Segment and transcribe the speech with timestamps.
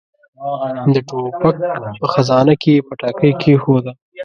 [0.93, 1.55] د ټوپک
[1.99, 3.91] په خزانه کې يې پټاکۍ کېښوده.